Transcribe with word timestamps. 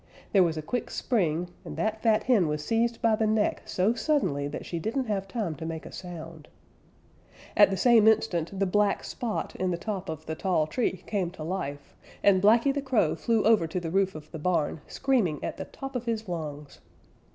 There 0.33 0.41
was 0.41 0.57
a 0.57 0.63
quick 0.63 0.89
spring, 0.89 1.49
and 1.63 1.77
that 1.77 2.01
fat 2.01 2.23
hen 2.23 2.47
was 2.47 2.65
seized 2.65 3.03
by 3.03 3.15
the 3.15 3.27
neck 3.27 3.61
so 3.65 3.93
suddenly 3.93 4.47
that 4.47 4.65
she 4.65 4.79
didn't 4.79 5.05
have 5.05 5.27
time 5.27 5.53
to 5.57 5.63
make 5.67 5.85
a 5.85 5.91
sound. 5.91 6.47
At 7.55 7.69
the 7.69 7.77
same 7.77 8.07
instant 8.07 8.57
the 8.59 8.65
black 8.65 9.03
spot 9.03 9.55
in 9.57 9.69
the 9.69 9.77
top 9.77 10.09
of 10.09 10.25
the 10.25 10.33
tall 10.33 10.65
tree 10.65 11.03
came 11.05 11.29
to 11.33 11.43
life, 11.43 11.93
and 12.23 12.41
Blacky 12.41 12.73
the 12.73 12.81
Crow 12.81 13.13
flew 13.13 13.43
over 13.43 13.67
to 13.67 13.79
the 13.79 13.91
roof 13.91 14.15
of 14.15 14.31
the 14.31 14.39
barn, 14.39 14.81
screaming 14.87 15.39
at 15.43 15.57
the 15.57 15.65
top 15.65 15.95
of 15.95 16.05
his 16.05 16.27
lungs. 16.27 16.79